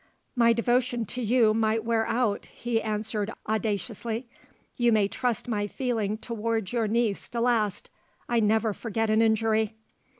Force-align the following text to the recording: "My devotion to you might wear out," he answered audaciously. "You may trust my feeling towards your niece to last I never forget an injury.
"My 0.35 0.51
devotion 0.51 1.05
to 1.05 1.21
you 1.21 1.53
might 1.53 1.85
wear 1.85 2.07
out," 2.07 2.47
he 2.47 2.81
answered 2.81 3.29
audaciously. 3.47 4.27
"You 4.75 4.91
may 4.91 5.07
trust 5.07 5.47
my 5.47 5.67
feeling 5.67 6.17
towards 6.17 6.73
your 6.73 6.87
niece 6.87 7.29
to 7.29 7.39
last 7.39 7.91
I 8.27 8.39
never 8.39 8.73
forget 8.73 9.11
an 9.11 9.21
injury. 9.21 9.75